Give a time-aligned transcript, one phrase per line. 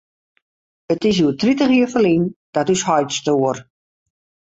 [0.93, 2.27] It is hjoed tritich jier ferlyn
[2.59, 3.65] dat ús heit stoar.